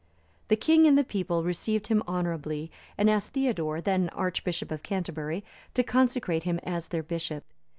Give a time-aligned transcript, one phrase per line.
[0.47, 5.43] The king and the people received him honourably, and asked Theodore, then Archbishop of Canterbury,
[5.75, 7.43] to consecrate him as their bishop.